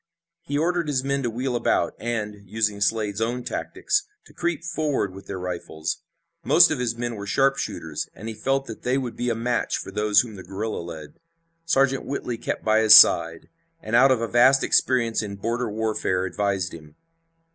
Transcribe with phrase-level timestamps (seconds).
[0.41, 5.13] He ordered his men to wheel about, and, using Slade's own tactics, to creep forward
[5.13, 5.99] with their rifles.
[6.43, 9.77] Most of his men were sharpshooters and he felt that they would be a match
[9.77, 11.19] for those whom the guerrilla led.
[11.65, 13.47] Sergeant Whitley kept by his side,
[13.79, 16.95] and out of a vast experience in border warfare advised him.